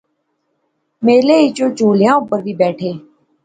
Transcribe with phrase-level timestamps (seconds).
[1.03, 2.91] میلے اچ اوہ چُہولیاں اوپر وی بیٹھے